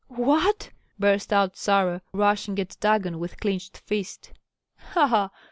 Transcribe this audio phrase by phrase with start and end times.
[0.07, 4.31] "What?" burst out Sarah, rushing at Dagon with clinched fist.
[4.75, 5.05] "Ha!
[5.05, 5.29] ha!"